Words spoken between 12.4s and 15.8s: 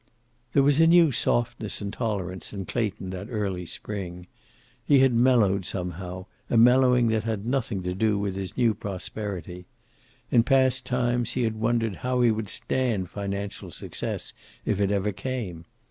stand financial success if it ever came.